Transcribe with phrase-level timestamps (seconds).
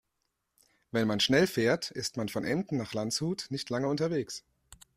[0.89, 4.43] Wenn man schnell fährt, ist man von Emden nach Landshut nicht lange unterwegs